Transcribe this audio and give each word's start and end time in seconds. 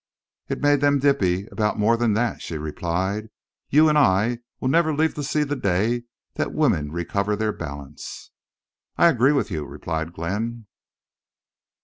"It 0.49 0.61
made 0.63 0.81
them 0.81 0.97
dippy 0.97 1.45
about 1.51 1.77
more 1.77 1.95
than 1.95 2.13
that," 2.13 2.41
she 2.41 2.57
replied. 2.57 3.29
"You 3.69 3.87
and 3.87 3.99
I 3.99 4.39
will 4.59 4.67
never 4.67 4.95
live 4.95 5.13
to 5.13 5.21
see 5.23 5.43
the 5.43 5.55
day 5.55 6.05
that 6.33 6.53
women 6.55 6.91
recover 6.91 7.35
their 7.35 7.53
balance." 7.53 8.31
"I 8.97 9.09
agree 9.09 9.31
with 9.31 9.51
you," 9.51 9.63
replied 9.63 10.13
Glenn. 10.13 10.65